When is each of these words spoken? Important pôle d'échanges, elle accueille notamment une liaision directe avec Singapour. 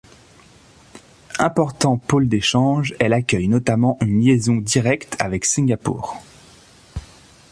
Important 1.37 1.97
pôle 1.99 2.27
d'échanges, 2.27 2.95
elle 2.99 3.13
accueille 3.13 3.47
notamment 3.47 3.99
une 4.01 4.19
liaision 4.19 4.55
directe 4.55 5.15
avec 5.19 5.45
Singapour. 5.45 6.19